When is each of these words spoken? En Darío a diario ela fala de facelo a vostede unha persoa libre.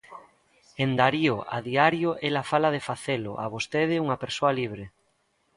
En 0.83 0.89
Darío 0.99 1.37
a 1.55 1.59
diario 1.69 2.09
ela 2.27 2.47
fala 2.51 2.69
de 2.75 2.81
facelo 2.89 3.31
a 3.43 3.45
vostede 3.55 4.01
unha 4.03 4.19
persoa 4.23 4.55
libre. 4.59 4.85